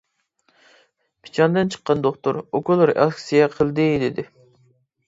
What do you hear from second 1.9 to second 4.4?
دوختۇر «ئوكۇل رېئاكسىيە قىلدى!» دېدى.